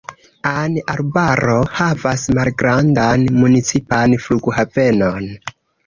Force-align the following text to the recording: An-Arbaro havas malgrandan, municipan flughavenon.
An-Arbaro 0.51 1.59
havas 1.75 2.25
malgrandan, 2.39 3.29
municipan 3.45 4.21
flughavenon. 4.27 5.35